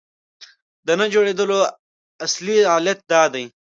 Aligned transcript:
د 0.85 0.89
نه 0.99 1.05
جوړېدلو 1.13 1.59
اصلي 2.25 2.57
علت 2.73 2.99
دا 3.11 3.23
دی. 3.33 3.45